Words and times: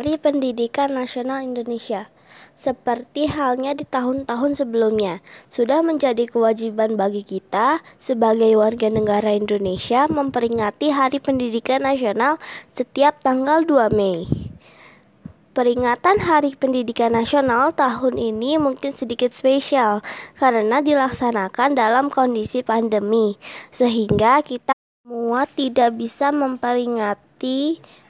Hari 0.00 0.16
Pendidikan 0.16 0.96
Nasional 0.96 1.44
Indonesia. 1.44 2.08
Seperti 2.56 3.28
halnya 3.28 3.76
di 3.76 3.84
tahun-tahun 3.84 4.56
sebelumnya, 4.56 5.20
sudah 5.52 5.84
menjadi 5.84 6.24
kewajiban 6.24 6.96
bagi 6.96 7.20
kita 7.20 7.84
sebagai 8.00 8.48
warga 8.56 8.88
negara 8.88 9.36
Indonesia 9.36 10.08
memperingati 10.08 10.88
Hari 10.88 11.20
Pendidikan 11.20 11.84
Nasional 11.84 12.40
setiap 12.72 13.20
tanggal 13.20 13.60
2 13.68 13.92
Mei. 13.92 14.24
Peringatan 15.52 16.16
Hari 16.16 16.56
Pendidikan 16.56 17.12
Nasional 17.12 17.68
tahun 17.76 18.16
ini 18.16 18.56
mungkin 18.56 18.96
sedikit 18.96 19.36
spesial 19.36 20.00
karena 20.40 20.80
dilaksanakan 20.80 21.76
dalam 21.76 22.08
kondisi 22.08 22.64
pandemi, 22.64 23.36
sehingga 23.68 24.40
kita 24.40 24.72
semua 25.04 25.44
tidak 25.44 25.92
bisa 26.00 26.32
memperingati 26.32 27.29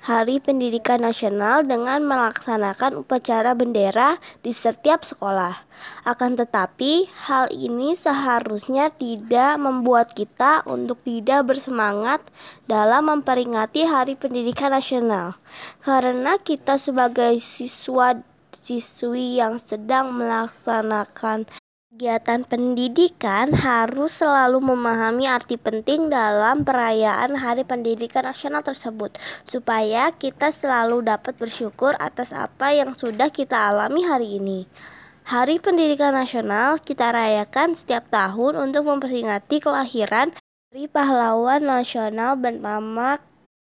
Hari 0.00 0.42
Pendidikan 0.42 0.98
Nasional 0.98 1.62
dengan 1.62 2.02
melaksanakan 2.02 3.04
upacara 3.04 3.54
bendera 3.54 4.18
di 4.42 4.50
setiap 4.50 5.06
sekolah. 5.06 5.54
Akan 6.02 6.34
tetapi, 6.34 7.06
hal 7.28 7.46
ini 7.54 7.94
seharusnya 7.94 8.90
tidak 8.90 9.60
membuat 9.62 10.16
kita 10.16 10.66
untuk 10.66 11.04
tidak 11.06 11.46
bersemangat 11.46 12.24
dalam 12.66 13.06
memperingati 13.06 13.86
Hari 13.86 14.18
Pendidikan 14.18 14.74
Nasional. 14.74 15.38
Karena 15.84 16.34
kita 16.40 16.80
sebagai 16.80 17.38
siswa 17.38 18.18
siswi 18.60 19.38
yang 19.38 19.56
sedang 19.56 20.12
melaksanakan 20.12 21.48
Kegiatan 22.00 22.48
pendidikan 22.48 23.52
harus 23.52 24.24
selalu 24.24 24.72
memahami 24.72 25.28
arti 25.28 25.60
penting 25.60 26.08
dalam 26.08 26.64
perayaan 26.64 27.36
Hari 27.36 27.68
Pendidikan 27.68 28.24
Nasional 28.24 28.64
tersebut, 28.64 29.20
supaya 29.44 30.08
kita 30.08 30.48
selalu 30.48 31.04
dapat 31.04 31.36
bersyukur 31.36 31.92
atas 32.00 32.32
apa 32.32 32.72
yang 32.72 32.96
sudah 32.96 33.28
kita 33.28 33.52
alami 33.52 34.00
hari 34.00 34.40
ini. 34.40 34.64
Hari 35.28 35.60
Pendidikan 35.60 36.16
Nasional 36.16 36.80
kita 36.80 37.12
rayakan 37.12 37.76
setiap 37.76 38.08
tahun 38.08 38.56
untuk 38.56 38.88
memperingati 38.88 39.60
kelahiran 39.60 40.32
dari 40.72 40.88
pahlawan 40.88 41.68
nasional 41.68 42.32
bernama 42.40 43.20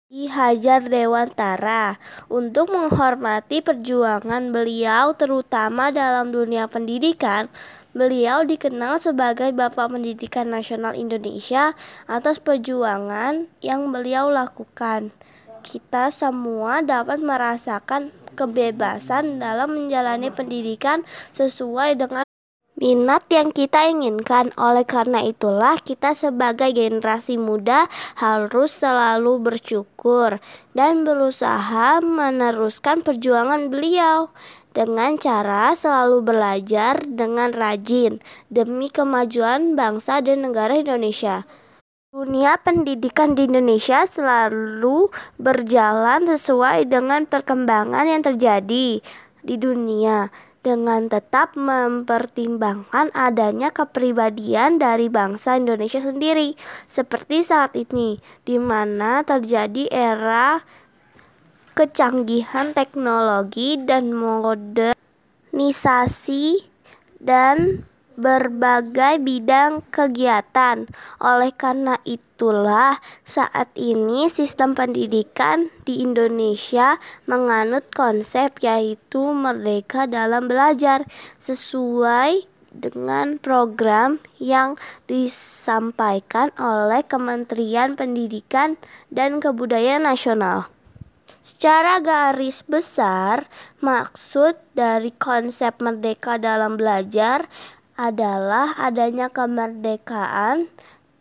Ki 0.08 0.28
Hajar 0.28 0.89
Dewantara 0.89 2.00
untuk 2.33 2.72
menghormati 2.72 3.61
perjuangan 3.61 4.52
beliau 4.52 5.17
terutama 5.17 5.92
dalam 5.92 6.33
dunia 6.33 6.69
pendidikan 6.69 7.52
Beliau 7.93 8.41
dikenal 8.48 8.97
sebagai 8.97 9.53
Bapak 9.53 9.93
Pendidikan 9.93 10.48
Nasional 10.48 10.97
Indonesia 10.97 11.77
atas 12.09 12.41
perjuangan 12.41 13.45
yang 13.61 13.93
beliau 13.93 14.33
lakukan. 14.33 15.12
Kita 15.61 16.09
semua 16.09 16.81
dapat 16.81 17.20
merasakan 17.20 18.09
kebebasan 18.33 19.37
dalam 19.37 19.77
menjalani 19.77 20.33
pendidikan 20.33 21.05
sesuai 21.37 22.01
dengan 22.01 22.25
minat 22.83 23.22
yang 23.30 23.55
kita 23.55 23.86
inginkan. 23.86 24.50
Oleh 24.58 24.83
karena 24.83 25.22
itulah, 25.22 25.78
kita 25.78 26.19
sebagai 26.19 26.75
generasi 26.75 27.39
muda 27.39 27.86
harus 28.19 28.74
selalu 28.74 29.39
bersyukur 29.39 30.42
dan 30.74 31.06
berusaha 31.06 32.02
meneruskan 32.02 33.06
perjuangan 33.06 33.70
beliau 33.70 34.34
dengan 34.74 35.14
cara 35.14 35.78
selalu 35.78 36.27
belajar 36.27 36.98
dengan 37.06 37.55
rajin 37.55 38.19
demi 38.50 38.91
kemajuan 38.91 39.78
bangsa 39.78 40.19
dan 40.19 40.42
negara 40.42 40.74
Indonesia. 40.74 41.46
Dunia 42.12 42.61
pendidikan 42.61 43.33
di 43.33 43.48
Indonesia 43.48 44.05
selalu 44.05 45.08
berjalan 45.41 46.28
sesuai 46.28 46.84
dengan 46.91 47.24
perkembangan 47.24 48.05
yang 48.05 48.20
terjadi 48.20 49.00
di 49.41 49.55
dunia 49.56 50.28
dengan 50.62 51.11
tetap 51.11 51.58
mempertimbangkan 51.58 53.11
adanya 53.12 53.74
kepribadian 53.74 54.78
dari 54.78 55.11
bangsa 55.11 55.58
Indonesia 55.58 55.98
sendiri 55.98 56.55
seperti 56.86 57.42
saat 57.42 57.74
ini 57.74 58.23
di 58.46 58.62
mana 58.62 59.27
terjadi 59.27 59.90
era 59.90 60.62
kecanggihan 61.74 62.70
teknologi 62.78 63.74
dan 63.83 64.14
modernisasi 64.14 64.95
dan 67.18 67.83
berbagai 68.17 69.20
bidang 69.20 69.84
kegiatan. 69.92 70.89
Oleh 71.20 71.52
karena 71.52 71.96
itulah, 72.05 72.98
saat 73.23 73.73
ini 73.78 74.28
sistem 74.28 74.77
pendidikan 74.77 75.73
di 75.86 76.02
Indonesia 76.02 76.96
menganut 77.28 77.89
konsep 77.92 78.58
yaitu 78.61 79.33
merdeka 79.33 80.11
dalam 80.11 80.48
belajar 80.51 81.05
sesuai 81.39 82.48
dengan 82.72 83.36
program 83.36 84.17
yang 84.40 84.80
disampaikan 85.05 86.48
oleh 86.56 87.05
Kementerian 87.05 87.92
Pendidikan 87.95 88.80
dan 89.12 89.45
Kebudayaan 89.45 90.08
Nasional. 90.08 90.72
Secara 91.42 91.98
garis 91.98 92.62
besar, 92.62 93.51
maksud 93.83 94.55
dari 94.78 95.11
konsep 95.11 95.74
merdeka 95.83 96.39
dalam 96.39 96.78
belajar 96.78 97.51
adalah 98.02 98.74
adanya 98.83 99.30
kemerdekaan 99.30 100.67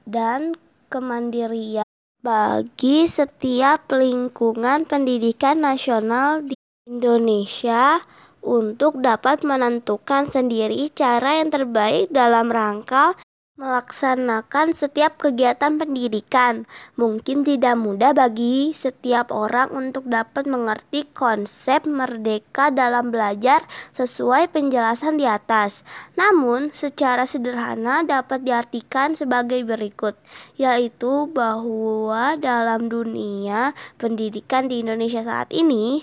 dan 0.10 0.58
kemandirian 0.90 1.86
bagi 2.26 3.06
setiap 3.06 3.86
lingkungan 3.94 4.90
pendidikan 4.90 5.62
nasional 5.62 6.42
di 6.42 6.58
Indonesia 6.90 8.02
untuk 8.42 8.98
dapat 8.98 9.46
menentukan 9.46 10.26
sendiri 10.26 10.90
cara 10.98 11.38
yang 11.38 11.54
terbaik 11.54 12.10
dalam 12.10 12.50
rangka 12.50 13.14
Melaksanakan 13.62 14.74
setiap 14.74 15.22
kegiatan 15.22 15.78
pendidikan 15.78 16.66
mungkin 16.98 17.46
tidak 17.46 17.78
mudah 17.78 18.10
bagi 18.10 18.74
setiap 18.74 19.30
orang 19.30 19.70
untuk 19.70 20.10
dapat 20.10 20.50
mengerti 20.50 21.06
konsep 21.14 21.86
merdeka 21.86 22.74
dalam 22.74 23.14
belajar 23.14 23.62
sesuai 23.94 24.50
penjelasan 24.50 25.22
di 25.22 25.30
atas. 25.30 25.86
Namun, 26.18 26.74
secara 26.74 27.30
sederhana 27.30 28.02
dapat 28.02 28.42
diartikan 28.42 29.14
sebagai 29.14 29.62
berikut, 29.62 30.18
yaitu 30.58 31.30
bahwa 31.30 32.34
dalam 32.42 32.90
dunia 32.90 33.78
pendidikan 34.02 34.74
di 34.74 34.82
Indonesia 34.82 35.22
saat 35.22 35.54
ini, 35.54 36.02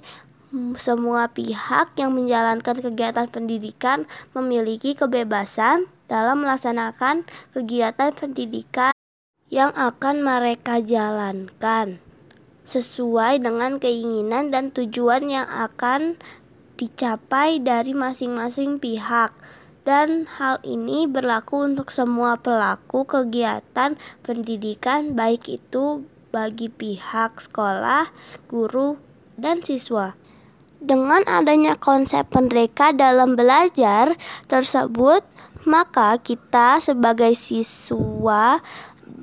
semua 0.79 1.27
pihak 1.27 1.99
yang 1.99 2.15
menjalankan 2.15 2.79
kegiatan 2.79 3.27
pendidikan 3.27 4.07
memiliki 4.31 4.95
kebebasan 4.95 5.91
dalam 6.09 6.43
melaksanakan 6.43 7.29
kegiatan 7.53 8.11
pendidikan 8.17 8.97
yang 9.49 9.73
akan 9.77 10.25
mereka 10.25 10.81
jalankan 10.81 12.01
sesuai 12.69 13.41
dengan 13.41 13.81
keinginan 13.81 14.53
dan 14.53 14.69
tujuan 14.73 15.29
yang 15.29 15.49
akan 15.49 16.21
dicapai 16.77 17.61
dari 17.65 17.97
masing-masing 17.97 18.77
pihak 18.77 19.33
dan 19.89 20.29
hal 20.29 20.61
ini 20.69 21.09
berlaku 21.09 21.65
untuk 21.65 21.89
semua 21.89 22.37
pelaku 22.37 23.09
kegiatan 23.09 23.97
pendidikan 24.21 25.17
baik 25.17 25.49
itu 25.49 26.05
bagi 26.29 26.69
pihak 26.69 27.41
sekolah, 27.41 28.13
guru, 28.53 29.01
dan 29.41 29.65
siswa. 29.65 30.13
Dengan 30.79 31.25
adanya 31.25 31.75
konsep 31.75 32.29
merdeka 32.37 32.93
dalam 32.93 33.35
belajar 33.35 34.15
tersebut, 34.47 35.25
maka 35.67 36.21
kita 36.21 36.79
sebagai 36.79 37.35
siswa 37.35 38.61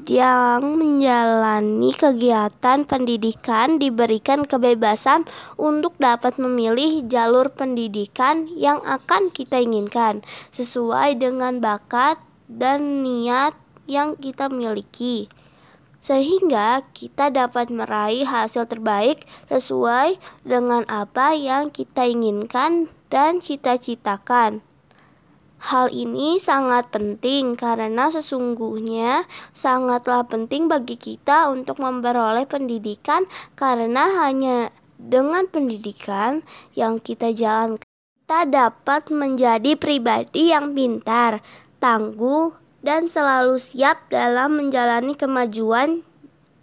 yang 0.05 0.77
menjalani 0.77 1.93
kegiatan 1.97 2.85
pendidikan 2.85 3.81
diberikan 3.81 4.45
kebebasan 4.45 5.25
untuk 5.57 5.97
dapat 5.97 6.37
memilih 6.37 7.05
jalur 7.09 7.49
pendidikan 7.49 8.45
yang 8.53 8.81
akan 8.85 9.33
kita 9.33 9.61
inginkan 9.61 10.21
sesuai 10.53 11.17
dengan 11.17 11.57
bakat 11.57 12.21
dan 12.45 13.01
niat 13.01 13.57
yang 13.89 14.13
kita 14.17 14.49
miliki 14.49 15.29
sehingga 16.05 16.85
kita 16.93 17.33
dapat 17.33 17.73
meraih 17.73 18.29
hasil 18.29 18.69
terbaik 18.69 19.25
sesuai 19.49 20.21
dengan 20.45 20.85
apa 20.85 21.33
yang 21.33 21.73
kita 21.73 22.05
inginkan 22.05 22.93
dan 23.09 23.41
cita-citakan. 23.41 24.61
Hal 25.65 25.89
ini 25.89 26.37
sangat 26.37 26.93
penting 26.93 27.57
karena 27.57 28.13
sesungguhnya 28.13 29.25
sangatlah 29.49 30.21
penting 30.29 30.69
bagi 30.69 30.93
kita 30.93 31.49
untuk 31.49 31.81
memperoleh 31.81 32.45
pendidikan 32.45 33.25
karena 33.57 34.05
hanya 34.21 34.69
dengan 35.01 35.49
pendidikan 35.49 36.45
yang 36.77 37.01
kita 37.01 37.33
jalankan 37.33 37.81
kita 38.25 38.49
dapat 38.49 39.13
menjadi 39.13 39.77
pribadi 39.77 40.49
yang 40.49 40.73
pintar, 40.73 41.45
tangguh, 41.77 42.57
dan 42.81 43.05
selalu 43.05 43.61
siap 43.61 44.09
dalam 44.09 44.57
menjalani 44.57 45.13
kemajuan 45.13 46.01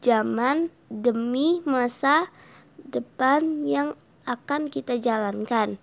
zaman 0.02 0.74
demi 0.90 1.62
masa 1.62 2.26
depan 2.82 3.62
yang 3.62 3.94
akan 4.26 4.70
kita 4.70 4.98
jalankan. 4.98 5.78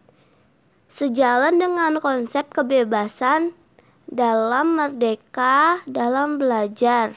Sejalan 0.89 1.61
dengan 1.61 2.01
konsep 2.01 2.49
kebebasan 2.49 3.53
dalam 4.09 4.73
merdeka 4.73 5.85
dalam 5.85 6.41
belajar. 6.41 7.13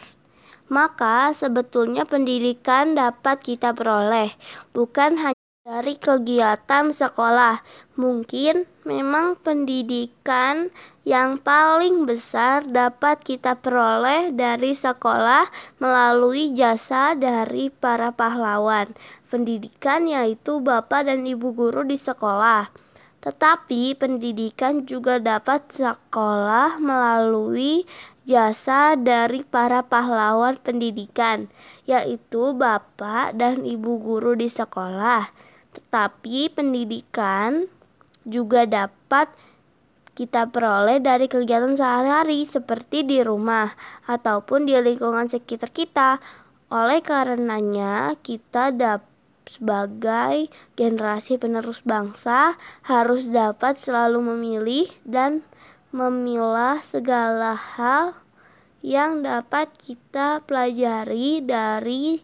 Maka 0.68 1.32
sebetulnya 1.32 2.04
pendidikan 2.04 2.92
dapat 2.92 3.40
kita 3.40 3.72
peroleh 3.72 4.28
bukan 4.76 5.16
hanya 5.16 5.40
dari 5.64 5.96
kegiatan 5.96 6.92
sekolah, 6.92 7.64
mungkin 7.96 8.68
memang 8.84 9.40
pendidikan 9.40 10.68
yang 11.08 11.40
paling 11.40 12.04
besar 12.04 12.68
dapat 12.68 13.24
kita 13.24 13.56
peroleh 13.56 14.36
dari 14.36 14.76
sekolah 14.76 15.48
melalui 15.80 16.52
jasa 16.52 17.16
dari 17.16 17.72
para 17.72 18.12
pahlawan 18.12 18.92
pendidikan, 19.32 20.04
yaitu 20.04 20.60
bapak 20.60 21.08
dan 21.08 21.24
ibu 21.24 21.56
guru 21.56 21.88
di 21.88 21.96
sekolah. 21.96 22.91
Tetapi 23.22 23.94
pendidikan 23.94 24.82
juga 24.82 25.22
dapat 25.22 25.70
sekolah 25.70 26.82
melalui 26.82 27.86
jasa 28.26 28.98
dari 28.98 29.46
para 29.46 29.86
pahlawan 29.86 30.58
pendidikan, 30.58 31.46
yaitu 31.86 32.50
bapak 32.50 33.38
dan 33.38 33.62
ibu 33.62 34.02
guru 34.02 34.34
di 34.34 34.50
sekolah. 34.50 35.30
Tetapi 35.70 36.50
pendidikan 36.50 37.70
juga 38.26 38.66
dapat 38.66 39.30
kita 40.12 40.50
peroleh 40.50 40.98
dari 40.98 41.30
kegiatan 41.30 41.78
sehari-hari 41.78 42.44
seperti 42.44 43.06
di 43.06 43.22
rumah 43.22 43.70
ataupun 44.10 44.66
di 44.66 44.74
lingkungan 44.76 45.30
sekitar 45.30 45.70
kita. 45.70 46.18
Oleh 46.74 47.00
karenanya, 47.06 48.18
kita 48.20 48.74
dapat 48.74 49.11
sebagai 49.46 50.50
generasi 50.78 51.38
penerus 51.38 51.82
bangsa 51.82 52.54
harus 52.86 53.28
dapat 53.30 53.78
selalu 53.78 54.34
memilih 54.34 54.86
dan 55.02 55.42
memilah 55.92 56.80
segala 56.80 57.52
hal 57.52 58.16
yang 58.82 59.22
dapat 59.22 59.70
kita 59.78 60.42
pelajari 60.42 61.44
dari 61.44 62.18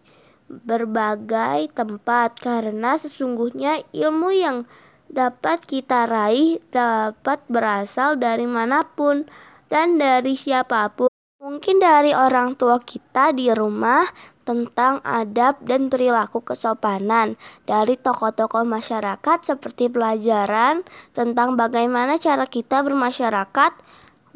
berbagai 0.48 1.70
tempat 1.76 2.40
karena 2.40 2.96
sesungguhnya 2.96 3.84
ilmu 3.92 4.32
yang 4.32 4.64
dapat 5.12 5.60
kita 5.64 6.08
raih 6.08 6.60
dapat 6.72 7.40
berasal 7.52 8.16
dari 8.16 8.48
mana 8.48 8.84
pun 8.84 9.28
dan 9.68 10.00
dari 10.00 10.32
siapa 10.36 10.88
pun. 10.92 11.07
Mungkin 11.48 11.80
dari 11.80 12.12
orang 12.12 12.60
tua 12.60 12.76
kita 12.76 13.32
di 13.32 13.48
rumah 13.48 14.04
tentang 14.44 15.00
adab 15.00 15.56
dan 15.64 15.88
perilaku 15.88 16.44
kesopanan 16.44 17.40
dari 17.64 17.96
tokoh-tokoh 17.96 18.68
masyarakat 18.68 19.38
seperti 19.40 19.88
pelajaran 19.88 20.84
tentang 21.16 21.56
bagaimana 21.56 22.20
cara 22.20 22.44
kita 22.44 22.84
bermasyarakat 22.84 23.72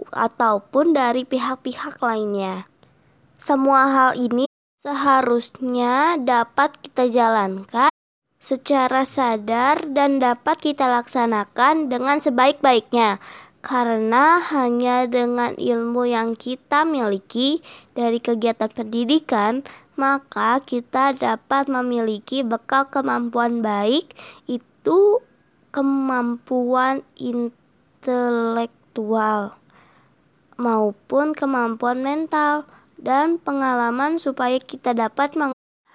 ataupun 0.09 0.97
dari 0.97 1.29
pihak-pihak 1.29 2.01
lainnya. 2.01 2.65
Semua 3.37 3.93
hal 3.93 4.11
ini 4.17 4.49
seharusnya 4.81 6.17
dapat 6.17 6.81
kita 6.81 7.13
jalankan 7.13 7.93
secara 8.41 9.05
sadar 9.05 9.85
dan 9.93 10.17
dapat 10.17 10.57
kita 10.65 10.89
laksanakan 10.89 11.93
dengan 11.93 12.25
sebaik-baiknya. 12.25 13.21
Karena 13.63 14.43
hanya 14.43 15.07
dengan 15.07 15.55
ilmu 15.55 16.11
yang 16.11 16.35
kita 16.35 16.83
miliki 16.83 17.63
dari 17.95 18.19
kegiatan 18.19 18.67
pendidikan, 18.67 19.63
maka 19.95 20.59
kita 20.59 21.15
dapat 21.15 21.71
memiliki 21.71 22.43
bekal 22.43 22.91
kemampuan 22.91 23.63
baik, 23.63 24.19
itu 24.51 25.23
kemampuan 25.71 27.07
intelektual 27.17 29.55
maupun 30.59 31.33
kemampuan 31.33 32.05
mental 32.05 32.69
dan 33.01 33.41
pengalaman 33.41 34.21
supaya 34.21 34.61
kita 34.61 34.93
dapat 34.95 35.35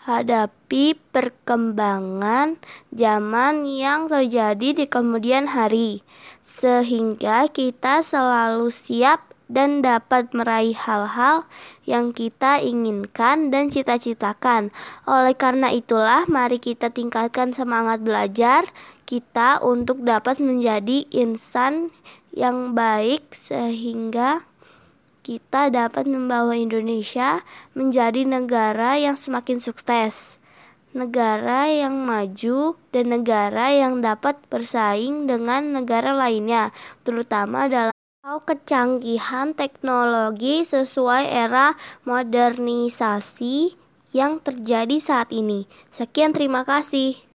menghadapi 0.07 0.95
perkembangan 1.11 2.55
zaman 2.95 3.67
yang 3.67 4.07
terjadi 4.07 4.71
di 4.71 4.85
kemudian 4.87 5.51
hari, 5.51 5.99
sehingga 6.39 7.51
kita 7.51 7.99
selalu 7.99 8.71
siap 8.71 9.27
dan 9.51 9.83
dapat 9.83 10.31
meraih 10.31 10.71
hal-hal 10.79 11.43
yang 11.83 12.15
kita 12.15 12.63
inginkan 12.63 13.51
dan 13.51 13.67
cita-citakan. 13.67 14.71
Oleh 15.03 15.35
karena 15.35 15.75
itulah, 15.75 16.23
mari 16.31 16.63
kita 16.63 16.87
tingkatkan 16.87 17.51
semangat 17.51 17.99
belajar 17.99 18.63
kita 19.03 19.59
untuk 19.59 20.07
dapat 20.07 20.39
menjadi 20.39 21.03
insan 21.11 21.91
yang 22.31 22.71
baik, 22.71 23.35
sehingga 23.35 24.47
kita 25.27 25.67
dapat 25.67 26.07
membawa 26.07 26.55
Indonesia 26.55 27.43
menjadi 27.75 28.23
negara 28.23 28.95
yang 28.95 29.19
semakin 29.19 29.59
sukses, 29.59 30.39
negara 30.95 31.67
yang 31.67 32.07
maju, 32.07 32.79
dan 32.95 33.11
negara 33.11 33.75
yang 33.75 33.99
dapat 33.99 34.39
bersaing 34.47 35.27
dengan 35.27 35.75
negara 35.75 36.15
lainnya, 36.15 36.71
terutama 37.03 37.67
dalam 37.67 37.91
hal 38.23 38.39
kecanggihan 38.39 39.51
teknologi 39.51 40.63
sesuai 40.63 41.27
era 41.27 41.75
modernisasi 42.07 43.75
yang 44.15 44.39
terjadi 44.39 44.95
saat 44.95 45.35
ini. 45.35 45.67
Sekian, 45.91 46.31
terima 46.31 46.63
kasih. 46.63 47.26